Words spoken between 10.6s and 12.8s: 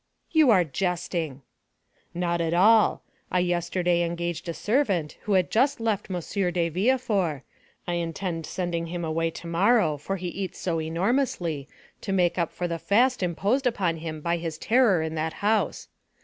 enormously, to make up for the